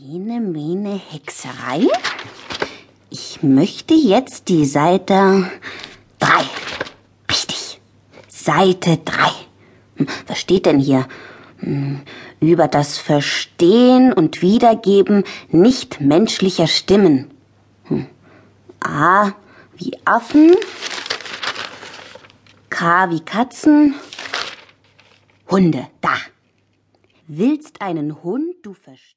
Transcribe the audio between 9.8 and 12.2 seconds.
Hm, was steht denn hier? Hm,